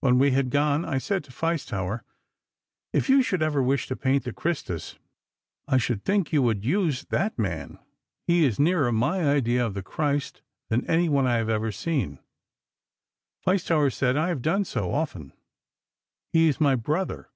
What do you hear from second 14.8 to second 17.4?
often. He is my brother!